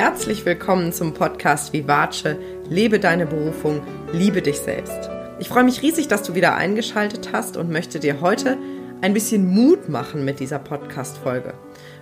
[0.00, 2.36] Herzlich willkommen zum Podcast Vivace.
[2.68, 3.82] Lebe deine Berufung,
[4.12, 5.10] liebe dich selbst.
[5.40, 8.58] Ich freue mich riesig, dass du wieder eingeschaltet hast und möchte dir heute
[9.00, 11.54] ein bisschen Mut machen mit dieser Podcast-Folge.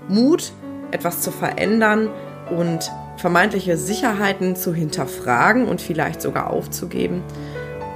[0.08, 0.52] Mut,
[0.90, 2.10] etwas zu verändern
[2.54, 7.24] und vermeintliche Sicherheiten zu hinterfragen und vielleicht sogar aufzugeben.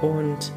[0.01, 0.51] Und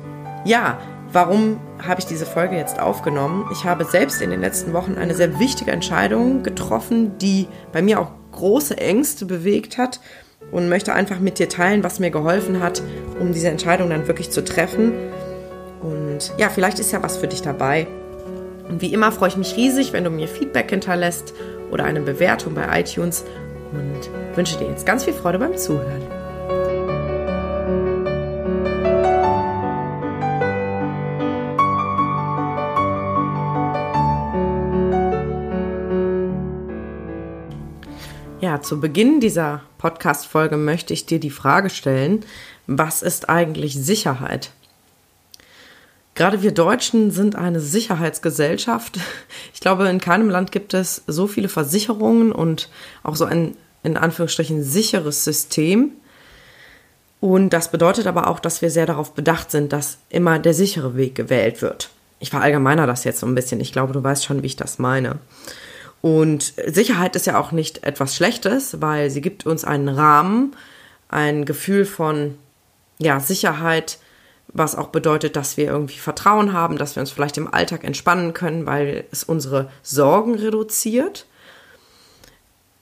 [0.46, 0.78] ja,
[1.14, 3.48] warum habe ich diese Folge jetzt aufgenommen?
[3.52, 8.00] Ich habe selbst in den letzten Wochen eine sehr wichtige Entscheidung getroffen, die bei mir
[8.00, 10.00] auch große Ängste bewegt hat
[10.50, 12.82] und möchte einfach mit dir teilen, was mir geholfen hat,
[13.20, 14.92] um diese Entscheidung dann wirklich zu treffen.
[15.80, 17.86] Und ja, vielleicht ist ja was für dich dabei.
[18.68, 21.32] Und wie immer freue ich mich riesig, wenn du mir Feedback hinterlässt
[21.70, 23.24] oder eine Bewertung bei iTunes
[23.72, 26.13] und wünsche dir jetzt ganz viel Freude beim Zuhören.
[38.64, 42.24] Zu Beginn dieser Podcast-Folge möchte ich dir die Frage stellen,
[42.66, 44.52] was ist eigentlich Sicherheit?
[46.14, 48.98] Gerade wir Deutschen sind eine Sicherheitsgesellschaft.
[49.52, 52.68] Ich glaube, in keinem Land gibt es so viele Versicherungen und
[53.02, 55.92] auch so ein in Anführungsstrichen sicheres System.
[57.20, 60.96] Und das bedeutet aber auch, dass wir sehr darauf bedacht sind, dass immer der sichere
[60.96, 61.90] Weg gewählt wird.
[62.18, 63.60] Ich verallgemeiner das jetzt so ein bisschen.
[63.60, 65.18] Ich glaube, du weißt schon, wie ich das meine.
[66.04, 70.54] Und Sicherheit ist ja auch nicht etwas Schlechtes, weil sie gibt uns einen Rahmen,
[71.08, 72.36] ein Gefühl von
[72.98, 73.96] ja, Sicherheit,
[74.48, 78.34] was auch bedeutet, dass wir irgendwie Vertrauen haben, dass wir uns vielleicht im Alltag entspannen
[78.34, 81.24] können, weil es unsere Sorgen reduziert.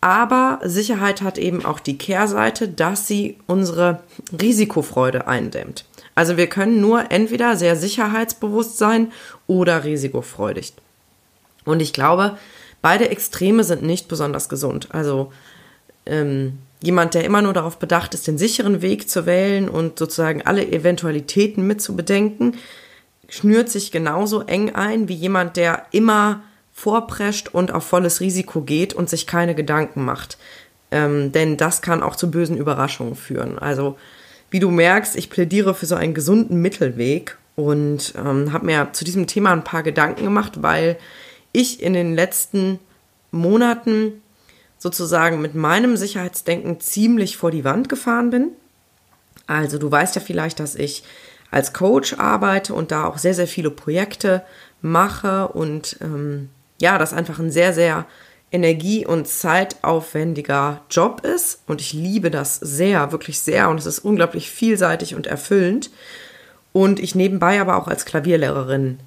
[0.01, 4.01] Aber Sicherheit hat eben auch die Kehrseite, dass sie unsere
[4.41, 5.85] Risikofreude eindämmt.
[6.17, 9.13] Also wir können nur entweder sehr sicherheitsbewusst sein
[9.47, 10.73] oder risikofreudig.
[11.65, 12.37] Und ich glaube,
[12.83, 14.89] beide Extreme sind nicht besonders gesund.
[14.91, 15.33] Also
[16.05, 20.43] ähm, jemand, der immer nur darauf bedacht ist, den sicheren Weg zu wählen und sozusagen
[20.43, 22.57] alle Eventualitäten mit zu bedenken,
[23.29, 26.43] schnürt sich genauso eng ein wie jemand, der immer
[26.73, 30.37] vorprescht und auf volles Risiko geht und sich keine Gedanken macht.
[30.91, 33.59] Ähm, denn das kann auch zu bösen Überraschungen führen.
[33.59, 33.97] Also,
[34.51, 39.05] wie du merkst, ich plädiere für so einen gesunden Mittelweg und ähm, habe mir zu
[39.05, 40.99] diesem Thema ein paar Gedanken gemacht, weil
[41.53, 42.79] ich in den letzten
[43.31, 44.23] Monaten
[44.79, 48.49] sozusagen mit meinem Sicherheitsdenken ziemlich vor die Wand gefahren bin.
[49.47, 51.05] Also du weißt ja vielleicht, dass ich
[51.51, 54.43] als Coach arbeite und da auch sehr, sehr viele Projekte
[54.81, 56.49] mache und ähm,
[56.81, 58.07] ja, das einfach ein sehr, sehr
[58.51, 61.63] energie- und zeitaufwendiger Job ist.
[61.67, 63.69] Und ich liebe das sehr, wirklich sehr.
[63.71, 65.91] Und es ist unglaublich vielseitig und erfüllend.
[66.73, 68.99] Und ich nebenbei aber auch als Klavierlehrerin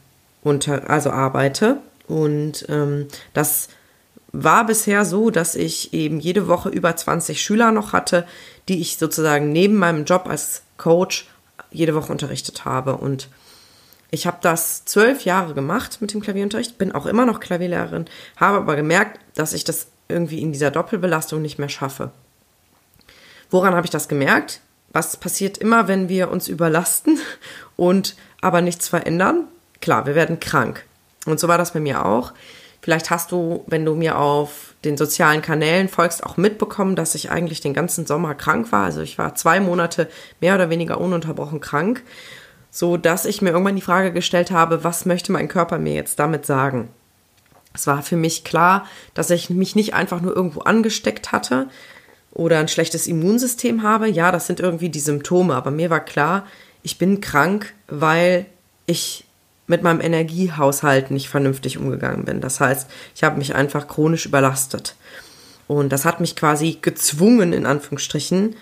[0.41, 1.77] unter, also arbeite.
[2.07, 3.69] Und ähm, das
[4.31, 8.27] war bisher so, dass ich eben jede Woche über 20 Schüler noch hatte,
[8.67, 11.27] die ich sozusagen neben meinem Job als Coach
[11.71, 12.97] jede Woche unterrichtet habe.
[12.97, 13.29] Und
[14.11, 18.05] ich habe das zwölf Jahre gemacht mit dem Klavierunterricht, bin auch immer noch Klavierlehrerin,
[18.37, 22.11] habe aber gemerkt, dass ich das irgendwie in dieser Doppelbelastung nicht mehr schaffe.
[23.49, 24.61] Woran habe ich das gemerkt?
[24.91, 27.19] Was passiert immer, wenn wir uns überlasten
[27.75, 29.47] und aber nichts verändern?
[29.81, 30.85] Klar, wir werden krank.
[31.25, 32.33] Und so war das bei mir auch.
[32.81, 37.31] Vielleicht hast du, wenn du mir auf den sozialen Kanälen folgst, auch mitbekommen, dass ich
[37.31, 38.85] eigentlich den ganzen Sommer krank war.
[38.85, 40.07] Also ich war zwei Monate
[40.39, 42.03] mehr oder weniger ununterbrochen krank
[42.75, 46.19] so dass ich mir irgendwann die Frage gestellt habe, was möchte mein Körper mir jetzt
[46.19, 46.89] damit sagen?
[47.73, 51.69] Es war für mich klar, dass ich mich nicht einfach nur irgendwo angesteckt hatte
[52.33, 54.09] oder ein schlechtes Immunsystem habe.
[54.09, 56.45] Ja, das sind irgendwie die Symptome, aber mir war klar,
[56.83, 58.45] ich bin krank, weil
[58.87, 59.24] ich
[59.67, 62.41] mit meinem Energiehaushalt nicht vernünftig umgegangen bin.
[62.41, 64.95] Das heißt, ich habe mich einfach chronisch überlastet.
[65.67, 68.55] Und das hat mich quasi gezwungen, in Anführungsstrichen,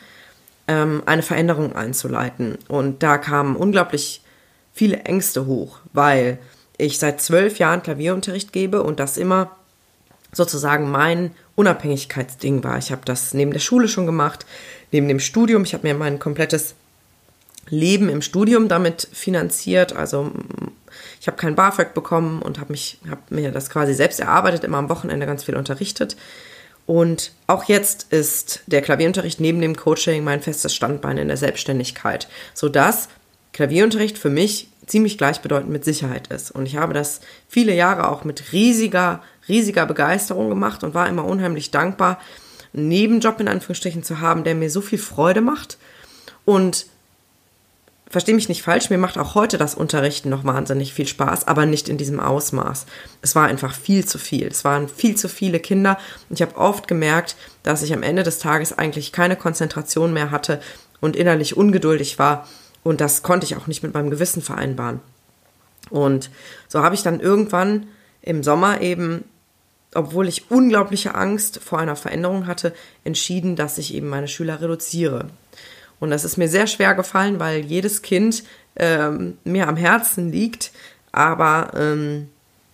[0.67, 2.57] ähm, eine Veränderung einzuleiten.
[2.67, 4.21] Und da kamen unglaublich
[4.73, 6.39] viele Ängste hoch, weil
[6.77, 9.51] ich seit zwölf Jahren Klavierunterricht gebe und das immer
[10.31, 12.77] sozusagen mein Unabhängigkeitsding war.
[12.77, 14.45] Ich habe das neben der Schule schon gemacht,
[14.91, 15.63] neben dem Studium.
[15.63, 16.75] Ich habe mir mein komplettes
[17.69, 19.95] Leben im Studium damit finanziert.
[19.95, 20.31] Also
[21.23, 24.77] ich habe kein BAföG bekommen und habe mich habe mir das quasi selbst erarbeitet, immer
[24.77, 26.17] am Wochenende ganz viel unterrichtet.
[26.85, 32.27] Und auch jetzt ist der Klavierunterricht neben dem Coaching mein festes Standbein in der Selbstständigkeit,
[32.53, 33.07] sodass
[33.53, 36.51] Klavierunterricht für mich ziemlich gleichbedeutend mit Sicherheit ist.
[36.51, 41.23] Und ich habe das viele Jahre auch mit riesiger, riesiger Begeisterung gemacht und war immer
[41.23, 42.19] unheimlich dankbar,
[42.73, 45.77] einen Nebenjob in Anführungsstrichen zu haben, der mir so viel Freude macht
[46.43, 46.87] und
[48.13, 51.65] verstehe mich nicht falsch, mir macht auch heute das Unterrichten noch wahnsinnig viel Spaß, aber
[51.65, 52.86] nicht in diesem Ausmaß.
[53.24, 54.48] Es war einfach viel zu viel.
[54.48, 55.98] Es waren viel zu viele Kinder
[56.30, 60.30] und ich habe oft gemerkt, dass ich am Ende des Tages eigentlich keine Konzentration mehr
[60.30, 60.62] hatte
[61.01, 62.48] und innerlich ungeduldig war
[62.83, 65.00] und das konnte ich auch nicht mit meinem Gewissen vereinbaren.
[65.89, 66.30] Und
[66.68, 67.88] so habe ich dann irgendwann
[68.21, 69.24] im Sommer eben,
[69.95, 72.74] obwohl ich unglaubliche Angst vor einer Veränderung hatte,
[73.04, 75.30] entschieden, dass ich eben meine Schüler reduziere.
[76.03, 78.44] Und das ist mir sehr schwer gefallen, weil jedes Kind
[78.75, 80.73] ähm, mir am Herzen liegt.
[81.13, 82.27] Aber ähm,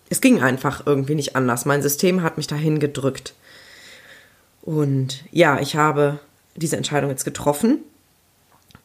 [0.09, 1.65] es ging einfach irgendwie nicht anders.
[1.65, 3.35] Mein System hat mich dahin gedrückt.
[4.63, 6.17] Und ja, ich habe
[6.55, 7.83] diese Entscheidung jetzt getroffen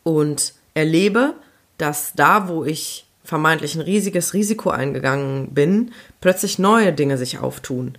[0.03, 1.33] und erlebe,
[1.79, 7.97] dass da, wo ich vermeintlich ein riesiges Risiko eingegangen bin, plötzlich neue Dinge sich auftun.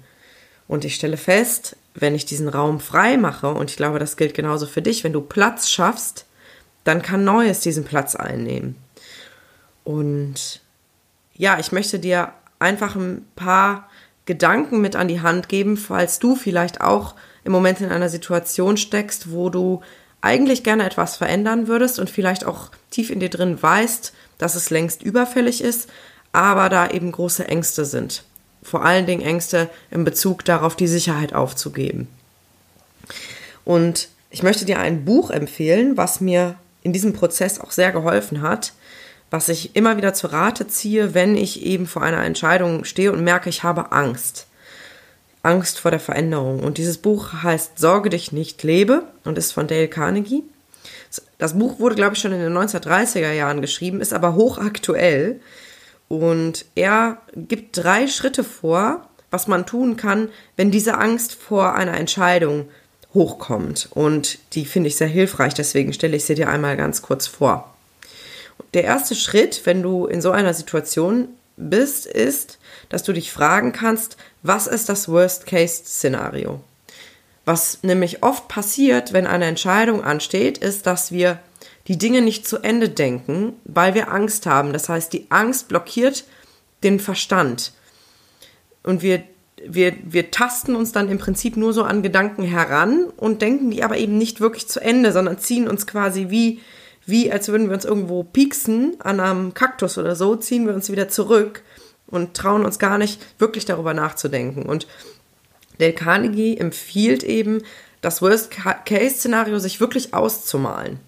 [0.67, 4.35] Und ich stelle fest, wenn ich diesen Raum frei mache, und ich glaube, das gilt
[4.35, 6.24] genauso für dich, wenn du Platz schaffst,
[6.85, 8.77] dann kann Neues diesen Platz einnehmen.
[9.83, 10.61] Und
[11.33, 13.89] ja, ich möchte dir einfach ein paar
[14.25, 18.77] Gedanken mit an die Hand geben, falls du vielleicht auch im Moment in einer Situation
[18.77, 19.81] steckst, wo du
[20.21, 24.69] eigentlich gerne etwas verändern würdest und vielleicht auch tief in dir drin weißt, dass es
[24.69, 25.89] längst überfällig ist,
[26.31, 28.23] aber da eben große Ängste sind.
[28.63, 32.07] Vor allen Dingen Ängste in Bezug darauf, die Sicherheit aufzugeben.
[33.63, 36.55] Und ich möchte dir ein Buch empfehlen, was mir
[36.85, 38.73] in diesem Prozess auch sehr geholfen hat,
[39.31, 43.23] was ich immer wieder zu Rate ziehe, wenn ich eben vor einer Entscheidung stehe und
[43.23, 44.45] merke, ich habe Angst.
[45.41, 46.59] Angst vor der Veränderung.
[46.59, 50.43] Und dieses Buch heißt Sorge dich nicht, lebe und ist von Dale Carnegie.
[51.39, 55.39] Das Buch wurde, glaube ich, schon in den 1930er Jahren geschrieben, ist aber hochaktuell.
[56.07, 61.97] Und er gibt drei Schritte vor, was man tun kann, wenn diese Angst vor einer
[61.97, 62.69] Entscheidung
[63.15, 63.89] hochkommt.
[63.91, 67.73] Und die finde ich sehr hilfreich, deswegen stelle ich sie dir einmal ganz kurz vor.
[68.75, 72.59] Der erste Schritt, wenn du in so einer Situation bist, ist,
[72.89, 76.59] dass du dich fragen kannst, was ist das Worst-Case-Szenario?
[77.45, 81.39] Was nämlich oft passiert, wenn eine Entscheidung ansteht, ist, dass wir
[81.87, 84.73] die Dinge nicht zu Ende denken, weil wir Angst haben.
[84.73, 86.25] Das heißt, die Angst blockiert
[86.83, 87.71] den Verstand.
[88.83, 89.23] Und wir
[89.63, 93.83] wir, wir tasten uns dann im Prinzip nur so an Gedanken heran und denken die
[93.83, 96.59] aber eben nicht wirklich zu Ende, sondern ziehen uns quasi wie,
[97.05, 100.91] wie als würden wir uns irgendwo pieksen an einem Kaktus oder so, ziehen wir uns
[100.91, 101.63] wieder zurück
[102.07, 104.63] und trauen uns gar nicht wirklich darüber nachzudenken.
[104.63, 104.87] Und
[105.77, 107.61] Dale Carnegie empfiehlt eben,
[108.01, 110.99] das Worst-Case-Szenario sich wirklich auszumalen.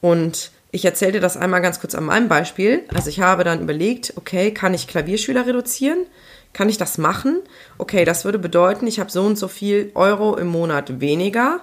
[0.00, 2.82] Und ich erzähle dir das einmal ganz kurz an meinem Beispiel.
[2.92, 6.06] Also ich habe dann überlegt, okay, kann ich Klavierschüler reduzieren?
[6.54, 7.42] Kann ich das machen?
[7.76, 11.60] Okay, das würde bedeuten, ich habe so und so viel Euro im Monat weniger.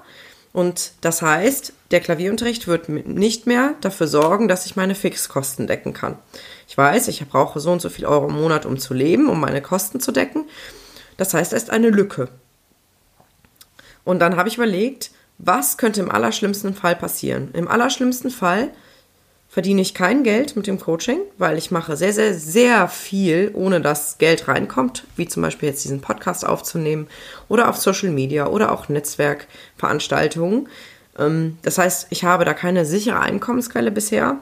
[0.53, 5.93] Und das heißt, der Klavierunterricht wird nicht mehr dafür sorgen, dass ich meine Fixkosten decken
[5.93, 6.17] kann.
[6.67, 9.39] Ich weiß, ich brauche so und so viel Euro im Monat, um zu leben, um
[9.39, 10.45] meine Kosten zu decken.
[11.15, 12.27] Das heißt, es ist eine Lücke.
[14.03, 17.49] Und dann habe ich überlegt, was könnte im allerschlimmsten Fall passieren?
[17.53, 18.71] Im allerschlimmsten Fall
[19.51, 23.81] verdiene ich kein Geld mit dem Coaching, weil ich mache sehr, sehr, sehr viel, ohne
[23.81, 27.07] dass Geld reinkommt, wie zum Beispiel jetzt diesen Podcast aufzunehmen
[27.49, 30.69] oder auf Social Media oder auch Netzwerkveranstaltungen.
[31.19, 34.37] Ähm, das heißt, ich habe da keine sichere Einkommensquelle bisher.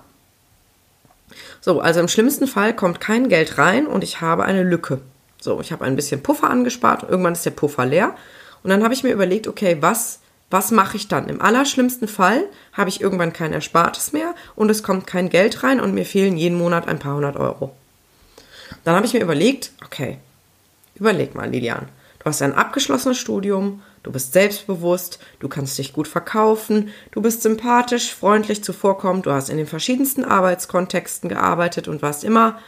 [1.59, 5.01] So, also im schlimmsten Fall kommt kein Geld rein und ich habe eine Lücke.
[5.41, 8.15] So, ich habe ein bisschen Puffer angespart, irgendwann ist der Puffer leer.
[8.61, 11.29] Und dann habe ich mir überlegt, okay, was was mache ich dann?
[11.29, 15.79] Im allerschlimmsten Fall habe ich irgendwann kein Erspartes mehr und es kommt kein Geld rein
[15.79, 17.75] und mir fehlen jeden Monat ein paar hundert Euro.
[18.83, 20.17] Dann habe ich mir überlegt, okay,
[20.95, 21.87] überleg mal, Lilian,
[22.19, 27.43] du hast ein abgeschlossenes Studium, du bist selbstbewusst, du kannst dich gut verkaufen, du bist
[27.43, 32.59] sympathisch, freundlich zuvorkommend, du hast in den verschiedensten Arbeitskontexten gearbeitet und warst immer,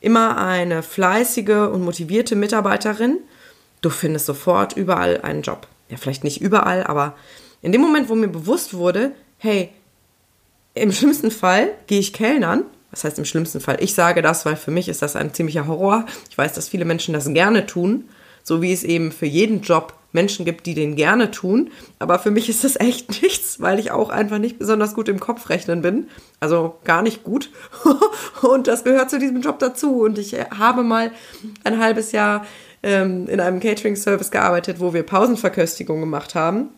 [0.00, 3.18] immer eine fleißige und motivierte Mitarbeiterin.
[3.82, 7.14] Du findest sofort überall einen Job ja, vielleicht nicht überall, aber
[7.60, 9.68] in dem Moment, wo mir bewusst wurde, hey,
[10.74, 12.64] im schlimmsten Fall gehe ich Kellnern.
[12.90, 13.76] Was heißt im schlimmsten Fall?
[13.80, 16.06] Ich sage das, weil für mich ist das ein ziemlicher Horror.
[16.30, 18.08] Ich weiß, dass viele Menschen das gerne tun,
[18.42, 21.70] so wie es eben für jeden Job Menschen gibt, die den gerne tun.
[21.98, 25.20] Aber für mich ist das echt nichts, weil ich auch einfach nicht besonders gut im
[25.20, 26.08] Kopfrechnen bin.
[26.40, 27.50] Also gar nicht gut.
[28.42, 30.00] Und das gehört zu diesem Job dazu.
[30.00, 31.12] Und ich habe mal
[31.64, 32.46] ein halbes Jahr
[32.82, 36.70] ähm, in einem Catering-Service gearbeitet, wo wir Pausenverköstigung gemacht haben.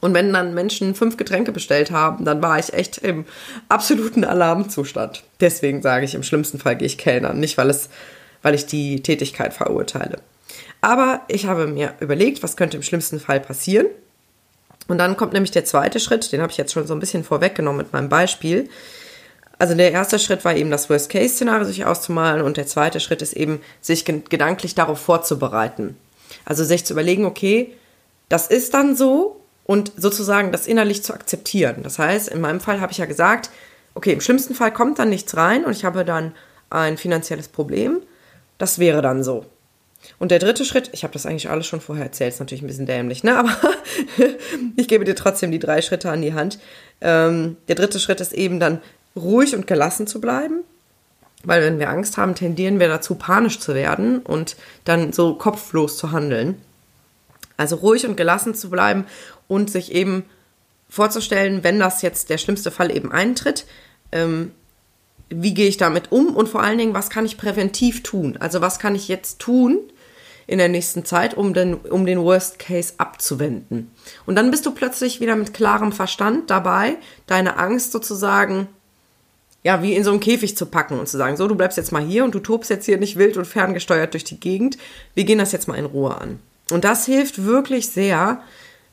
[0.00, 3.24] Und wenn dann Menschen fünf Getränke bestellt haben, dann war ich echt im
[3.68, 5.24] absoluten Alarmzustand.
[5.40, 7.88] Deswegen sage ich, im schlimmsten Fall gehe ich Kellnern, nicht weil es,
[8.42, 10.18] weil ich die Tätigkeit verurteile.
[10.82, 13.86] Aber ich habe mir überlegt, was könnte im schlimmsten Fall passieren.
[14.88, 17.24] Und dann kommt nämlich der zweite Schritt, den habe ich jetzt schon so ein bisschen
[17.24, 18.68] vorweggenommen mit meinem Beispiel.
[19.58, 23.34] Also der erste Schritt war eben das Worst-Case-Szenario sich auszumalen und der zweite Schritt ist
[23.34, 25.96] eben, sich gedanklich darauf vorzubereiten.
[26.44, 27.72] Also sich zu überlegen, okay,
[28.28, 31.82] das ist dann so und sozusagen das innerlich zu akzeptieren.
[31.82, 33.50] Das heißt, in meinem Fall habe ich ja gesagt,
[33.94, 36.32] okay, im schlimmsten Fall kommt dann nichts rein und ich habe dann
[36.70, 38.00] ein finanzielles Problem.
[38.58, 39.46] Das wäre dann so.
[40.18, 42.66] Und der dritte Schritt, ich habe das eigentlich alles schon vorher erzählt, ist natürlich ein
[42.66, 43.38] bisschen dämlich, ne?
[43.38, 43.56] Aber
[44.76, 46.58] ich gebe dir trotzdem die drei Schritte an die Hand.
[47.00, 48.80] Ähm, der dritte Schritt ist eben dann
[49.16, 50.64] ruhig und gelassen zu bleiben.
[51.44, 55.98] Weil wenn wir Angst haben, tendieren wir dazu, panisch zu werden und dann so kopflos
[55.98, 56.56] zu handeln.
[57.56, 59.04] Also ruhig und gelassen zu bleiben
[59.46, 60.24] und sich eben
[60.88, 63.66] vorzustellen, wenn das jetzt der schlimmste Fall eben eintritt,
[64.12, 64.52] ähm,
[65.28, 68.36] wie gehe ich damit um und vor allen Dingen, was kann ich präventiv tun?
[68.38, 69.78] Also was kann ich jetzt tun
[70.46, 73.90] in der nächsten Zeit, um den, um den Worst Case abzuwenden?
[74.26, 78.68] Und dann bist du plötzlich wieder mit klarem Verstand dabei, deine Angst sozusagen
[79.64, 81.90] ja, wie in so einem Käfig zu packen und zu sagen, so, du bleibst jetzt
[81.90, 84.76] mal hier und du tobst jetzt hier nicht wild und ferngesteuert durch die Gegend.
[85.14, 86.38] Wir gehen das jetzt mal in Ruhe an.
[86.70, 88.42] Und das hilft wirklich sehr,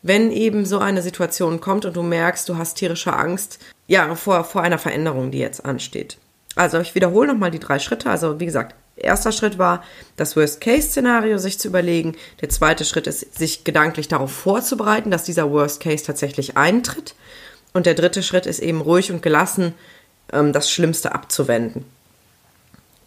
[0.01, 4.45] wenn eben so eine Situation kommt und du merkst, du hast tierische Angst, ja, vor,
[4.45, 6.17] vor einer Veränderung, die jetzt ansteht.
[6.55, 8.09] Also ich wiederhole nochmal die drei Schritte.
[8.09, 9.83] Also wie gesagt, erster Schritt war,
[10.15, 12.15] das Worst-Case-Szenario sich zu überlegen.
[12.39, 17.15] Der zweite Schritt ist, sich gedanklich darauf vorzubereiten, dass dieser Worst-Case tatsächlich eintritt.
[17.73, 19.73] Und der dritte Schritt ist eben ruhig und gelassen
[20.31, 21.85] ähm, das Schlimmste abzuwenden.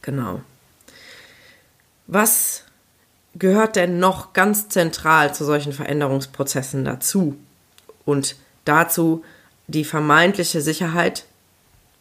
[0.02, 0.40] Genau.
[2.06, 2.64] Was
[3.34, 7.36] gehört denn noch ganz zentral zu solchen Veränderungsprozessen dazu?
[8.04, 9.24] Und dazu
[9.66, 11.24] die vermeintliche Sicherheit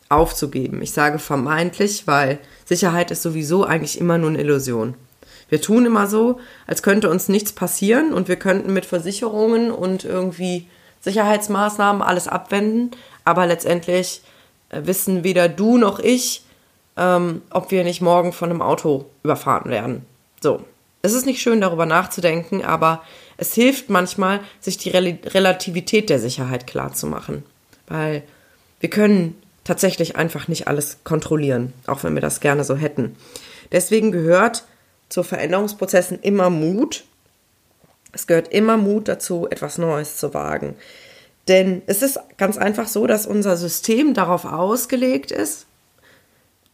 [0.09, 0.81] aufzugeben.
[0.81, 4.95] Ich sage vermeintlich, weil Sicherheit ist sowieso eigentlich immer nur eine Illusion.
[5.49, 10.03] Wir tun immer so, als könnte uns nichts passieren und wir könnten mit Versicherungen und
[10.03, 10.67] irgendwie
[11.01, 12.91] Sicherheitsmaßnahmen alles abwenden,
[13.23, 14.21] aber letztendlich
[14.83, 16.43] wissen weder du noch ich,
[16.97, 20.05] ähm, ob wir nicht morgen von einem Auto überfahren werden.
[20.41, 20.61] So.
[21.01, 23.03] Es ist nicht schön, darüber nachzudenken, aber
[23.35, 27.43] es hilft manchmal, sich die Rel Relativität der Sicherheit klarzumachen.
[27.87, 28.23] Weil
[28.79, 33.17] wir können tatsächlich einfach nicht alles kontrollieren, auch wenn wir das gerne so hätten.
[33.71, 34.63] Deswegen gehört
[35.09, 37.03] zu Veränderungsprozessen immer Mut.
[38.13, 40.75] Es gehört immer Mut dazu, etwas Neues zu wagen.
[41.47, 45.65] Denn es ist ganz einfach so, dass unser System darauf ausgelegt ist,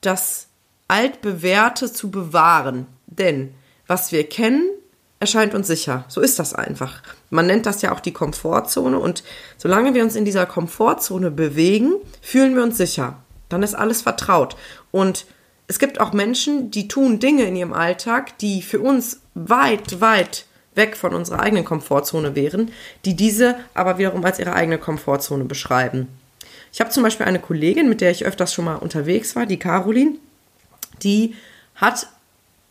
[0.01, 0.47] das
[0.87, 2.87] Altbewährte zu bewahren.
[3.07, 3.53] Denn
[3.87, 4.69] was wir kennen,
[5.19, 6.05] erscheint uns sicher.
[6.07, 7.01] So ist das einfach.
[7.29, 9.23] Man nennt das ja auch die Komfortzone und
[9.57, 13.17] solange wir uns in dieser Komfortzone bewegen, fühlen wir uns sicher.
[13.49, 14.55] Dann ist alles vertraut.
[14.91, 15.25] Und
[15.67, 20.45] es gibt auch Menschen, die tun Dinge in ihrem Alltag, die für uns weit, weit
[20.75, 22.71] weg von unserer eigenen Komfortzone wären,
[23.05, 26.07] die diese aber wiederum als ihre eigene Komfortzone beschreiben.
[26.71, 29.59] Ich habe zum Beispiel eine Kollegin, mit der ich öfters schon mal unterwegs war, die
[29.59, 30.15] Caroline,
[31.01, 31.35] die
[31.75, 32.07] hat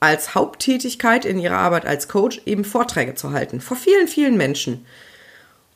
[0.00, 4.86] als Haupttätigkeit in ihrer Arbeit als Coach eben Vorträge zu halten vor vielen, vielen Menschen.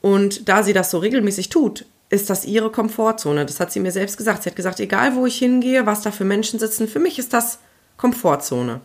[0.00, 3.46] Und da sie das so regelmäßig tut, ist das ihre Komfortzone.
[3.46, 4.42] Das hat sie mir selbst gesagt.
[4.42, 7.32] Sie hat gesagt, egal wo ich hingehe, was da für Menschen sitzen, für mich ist
[7.32, 7.58] das
[7.96, 8.80] Komfortzone.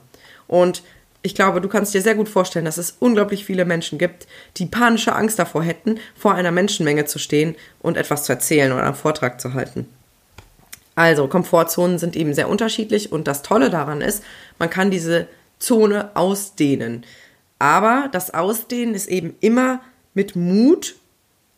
[0.48, 0.82] Und
[1.22, 4.66] ich glaube, du kannst dir sehr gut vorstellen, dass es unglaublich viele Menschen gibt, die
[4.66, 8.96] panische Angst davor hätten, vor einer Menschenmenge zu stehen und etwas zu erzählen oder einen
[8.96, 9.88] Vortrag zu halten.
[10.96, 14.24] Also, Komfortzonen sind eben sehr unterschiedlich und das Tolle daran ist,
[14.58, 15.28] man kann diese
[15.60, 17.04] Zone ausdehnen.
[17.60, 19.82] Aber das Ausdehnen ist eben immer
[20.14, 20.96] mit Mut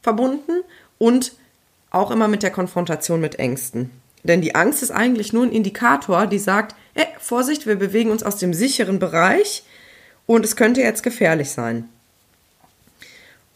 [0.01, 0.63] verbunden
[0.97, 1.33] und
[1.91, 3.89] auch immer mit der Konfrontation mit Ängsten.
[4.23, 8.23] Denn die Angst ist eigentlich nur ein Indikator, die sagt, hey, Vorsicht, wir bewegen uns
[8.23, 9.63] aus dem sicheren Bereich
[10.25, 11.89] und es könnte jetzt gefährlich sein.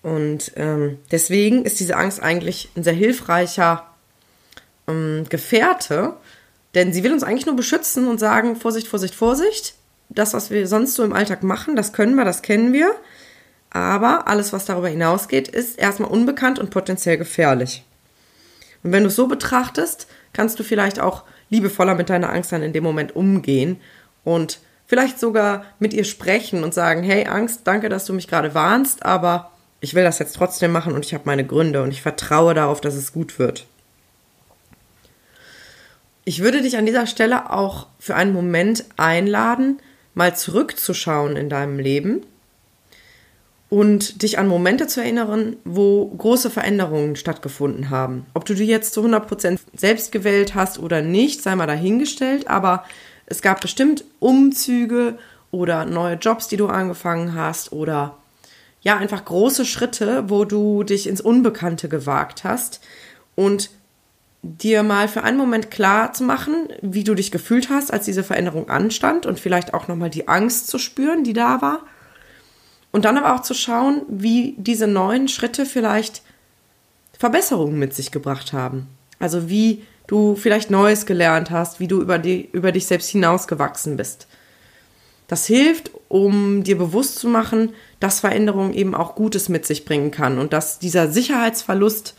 [0.01, 3.87] Und ähm, deswegen ist diese Angst eigentlich ein sehr hilfreicher
[4.87, 6.17] ähm, Gefährte,
[6.75, 9.75] denn sie will uns eigentlich nur beschützen und sagen, Vorsicht, Vorsicht, Vorsicht.
[10.09, 12.93] Das, was wir sonst so im Alltag machen, das können wir, das kennen wir.
[13.69, 17.83] Aber alles, was darüber hinausgeht, ist erstmal unbekannt und potenziell gefährlich.
[18.83, 21.23] Und wenn du es so betrachtest, kannst du vielleicht auch
[21.53, 23.77] liebevoller mit deiner Angst dann in dem Moment umgehen
[24.23, 28.53] und vielleicht sogar mit ihr sprechen und sagen, hey Angst, danke, dass du mich gerade
[28.53, 32.01] warnst, aber ich will das jetzt trotzdem machen und ich habe meine Gründe und ich
[32.01, 33.67] vertraue darauf, dass es gut wird.
[36.25, 39.79] Ich würde dich an dieser Stelle auch für einen Moment einladen,
[40.13, 42.25] mal zurückzuschauen in deinem Leben
[43.73, 48.27] und dich an Momente zu erinnern, wo große Veränderungen stattgefunden haben.
[48.35, 52.83] Ob du die jetzt zu 100% selbst gewählt hast oder nicht, sei mal dahingestellt, aber
[53.25, 55.17] es gab bestimmt Umzüge
[55.49, 58.19] oder neue Jobs, die du angefangen hast oder
[58.81, 62.79] ja, einfach große Schritte, wo du dich ins Unbekannte gewagt hast
[63.33, 63.71] und
[64.43, 68.23] dir mal für einen Moment klar zu machen, wie du dich gefühlt hast, als diese
[68.23, 71.79] Veränderung anstand und vielleicht auch nochmal die Angst zu spüren, die da war.
[72.93, 76.21] Und dann aber auch zu schauen, wie diese neuen Schritte vielleicht
[77.17, 78.87] Verbesserungen mit sich gebracht haben.
[79.19, 83.97] Also wie du vielleicht Neues gelernt hast, wie du über, die, über dich selbst hinausgewachsen
[83.97, 84.27] bist.
[85.27, 90.11] Das hilft, um dir bewusst zu machen, dass Veränderung eben auch Gutes mit sich bringen
[90.11, 92.13] kann und dass dieser Sicherheitsverlust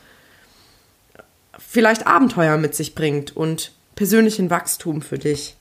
[1.59, 5.54] vielleicht Abenteuer mit sich bringt und persönlichen Wachstum für dich.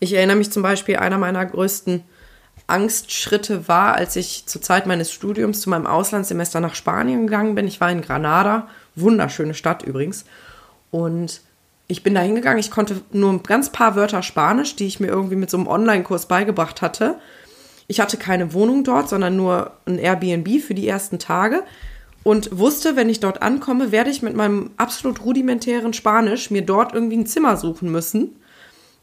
[0.00, 2.04] Ich erinnere mich zum Beispiel, einer meiner größten
[2.66, 7.66] Angstschritte war, als ich zur Zeit meines Studiums zu meinem Auslandssemester nach Spanien gegangen bin.
[7.66, 10.24] Ich war in Granada, wunderschöne Stadt übrigens.
[10.90, 11.42] Und
[11.86, 15.08] ich bin da hingegangen, ich konnte nur ein ganz paar Wörter Spanisch, die ich mir
[15.08, 17.16] irgendwie mit so einem Online-Kurs beigebracht hatte.
[17.86, 21.62] Ich hatte keine Wohnung dort, sondern nur ein Airbnb für die ersten Tage
[22.26, 26.92] und wusste, wenn ich dort ankomme, werde ich mit meinem absolut rudimentären Spanisch mir dort
[26.92, 28.34] irgendwie ein Zimmer suchen müssen.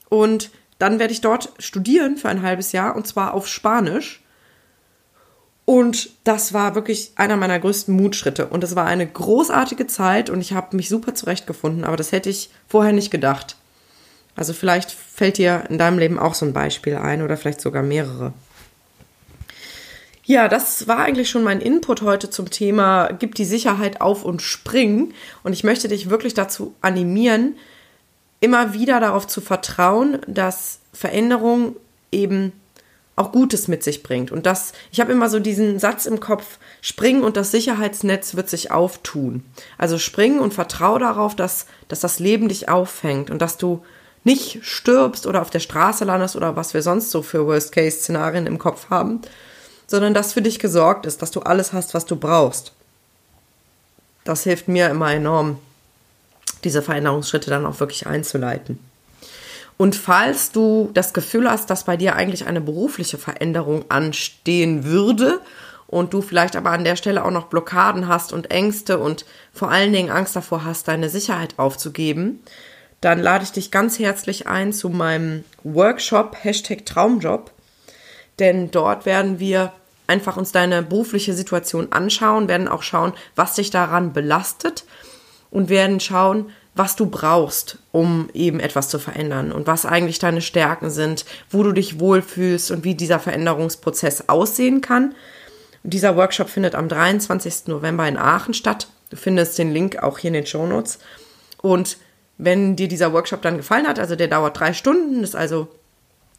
[0.10, 0.52] Und
[0.84, 4.22] dann werde ich dort studieren für ein halbes Jahr und zwar auf Spanisch.
[5.64, 8.48] Und das war wirklich einer meiner größten Mutschritte.
[8.48, 12.30] Und es war eine großartige Zeit und ich habe mich super zurechtgefunden, aber das hätte
[12.30, 13.56] ich vorher nicht gedacht.
[14.36, 17.82] Also vielleicht fällt dir in deinem Leben auch so ein Beispiel ein oder vielleicht sogar
[17.82, 18.34] mehrere.
[20.26, 24.42] Ja, das war eigentlich schon mein Input heute zum Thema Gib die Sicherheit auf und
[24.42, 25.14] spring.
[25.44, 27.56] Und ich möchte dich wirklich dazu animieren,
[28.44, 31.78] immer wieder darauf zu vertrauen, dass Veränderung
[32.12, 32.52] eben
[33.16, 34.34] auch Gutes mit sich bringt.
[34.34, 38.50] Und das, ich habe immer so diesen Satz im Kopf, spring und das Sicherheitsnetz wird
[38.50, 39.46] sich auftun.
[39.78, 43.82] Also spring und vertraue darauf, dass, dass das Leben dich auffängt und dass du
[44.26, 48.60] nicht stirbst oder auf der Straße landest oder was wir sonst so für Worst-Case-Szenarien im
[48.60, 49.22] Kopf haben,
[49.88, 52.74] sondern dass für dich gesorgt ist, dass du alles hast, was du brauchst.
[54.26, 55.60] Das hilft mir immer enorm,
[56.64, 58.80] diese Veränderungsschritte dann auch wirklich einzuleiten.
[59.78, 65.40] Und falls du das Gefühl hast, dass bei dir eigentlich eine berufliche Veränderung anstehen würde
[65.88, 69.72] und du vielleicht aber an der Stelle auch noch Blockaden hast und Ängste und vor
[69.72, 72.44] allen Dingen Angst davor hast, deine Sicherheit aufzugeben,
[73.02, 77.52] dann lade ich dich ganz herzlich ein zu meinem Workshop Hashtag Traumjob
[78.40, 79.74] denn dort werden wir
[80.08, 84.86] einfach uns deine berufliche Situation anschauen, werden auch schauen, was dich daran belastet
[85.54, 90.42] und werden schauen, was du brauchst, um eben etwas zu verändern und was eigentlich deine
[90.42, 95.14] Stärken sind, wo du dich wohlfühlst und wie dieser Veränderungsprozess aussehen kann.
[95.84, 97.68] Und dieser Workshop findet am 23.
[97.68, 98.88] November in Aachen statt.
[99.12, 100.98] Du findest den Link auch hier in den Show Notes.
[101.62, 101.98] Und
[102.40, 105.68] wenn dir dieser Workshop dann gefallen hat, also der dauert drei Stunden, ist also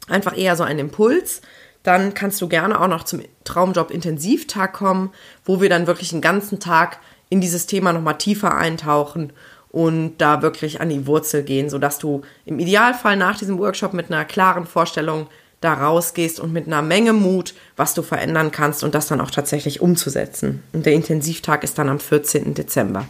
[0.09, 1.41] einfach eher so ein Impuls,
[1.83, 5.13] dann kannst du gerne auch noch zum Traumjob Intensivtag kommen,
[5.45, 9.33] wo wir dann wirklich einen ganzen Tag in dieses Thema nochmal tiefer eintauchen
[9.69, 14.11] und da wirklich an die Wurzel gehen, sodass du im Idealfall nach diesem Workshop mit
[14.11, 15.27] einer klaren Vorstellung
[15.61, 19.31] da rausgehst und mit einer Menge Mut, was du verändern kannst und das dann auch
[19.31, 20.63] tatsächlich umzusetzen.
[20.73, 22.53] Und der Intensivtag ist dann am 14.
[22.53, 23.05] Dezember.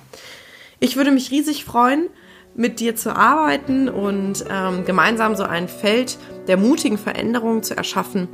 [0.80, 2.10] Ich würde mich riesig freuen,
[2.56, 8.30] mit dir zu arbeiten und ähm, gemeinsam so ein Feld der mutigen Veränderungen zu erschaffen,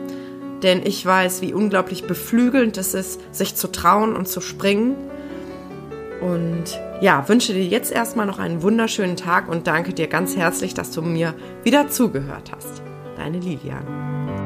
[0.61, 4.95] denn ich weiß, wie unglaublich beflügelnd es ist, sich zu trauen und zu springen.
[6.21, 10.73] Und ja, wünsche dir jetzt erstmal noch einen wunderschönen Tag und danke dir ganz herzlich,
[10.73, 12.83] dass du mir wieder zugehört hast.
[13.17, 14.40] Deine Lilian.